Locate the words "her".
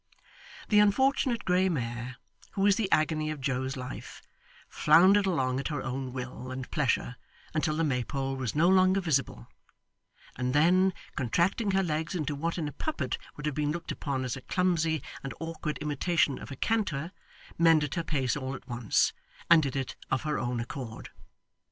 5.67-5.83, 11.69-11.83, 17.93-18.03, 20.23-20.39